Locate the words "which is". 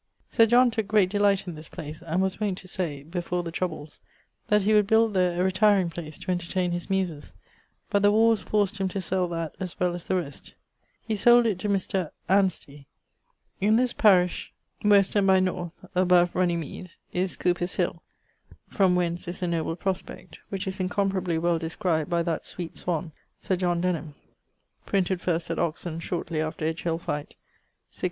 20.49-20.79